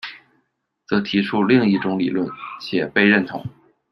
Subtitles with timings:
[0.87, 2.27] 则提出另一种理论，
[2.59, 3.45] 且被认同。